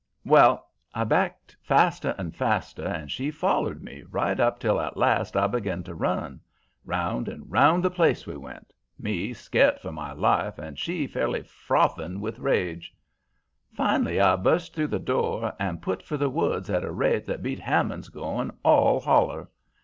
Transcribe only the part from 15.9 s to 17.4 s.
for the woods at a rate